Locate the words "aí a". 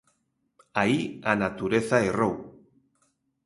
0.81-1.33